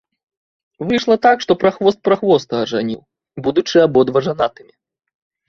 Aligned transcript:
Выйшла 0.91 1.17
так, 1.25 1.43
што 1.45 1.51
прахвост 1.63 1.99
прахвоста 2.09 2.63
ажаніў, 2.65 2.99
будучы 3.49 3.75
абодва 3.87 4.19
жанатымі. 4.31 4.73